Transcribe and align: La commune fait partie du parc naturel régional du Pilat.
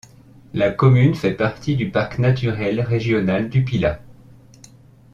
La 0.55 0.71
commune 0.71 1.13
fait 1.13 1.35
partie 1.35 1.75
du 1.75 1.91
parc 1.91 2.17
naturel 2.17 2.81
régional 2.81 3.49
du 3.51 3.63
Pilat. 3.63 4.01